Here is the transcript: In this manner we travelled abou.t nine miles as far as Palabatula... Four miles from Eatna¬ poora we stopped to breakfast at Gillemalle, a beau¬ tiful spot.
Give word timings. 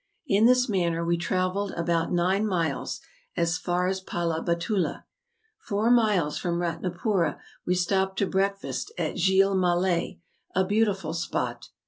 In 0.25 0.47
this 0.47 0.67
manner 0.67 1.05
we 1.05 1.15
travelled 1.15 1.73
abou.t 1.77 2.11
nine 2.11 2.47
miles 2.47 3.01
as 3.37 3.59
far 3.59 3.85
as 3.85 4.01
Palabatula... 4.01 5.05
Four 5.59 5.91
miles 5.91 6.39
from 6.39 6.57
Eatna¬ 6.57 6.97
poora 6.97 7.37
we 7.67 7.75
stopped 7.75 8.17
to 8.17 8.25
breakfast 8.25 8.91
at 8.97 9.13
Gillemalle, 9.17 10.17
a 10.55 10.63
beau¬ 10.65 10.85
tiful 10.85 11.13
spot. 11.13 11.69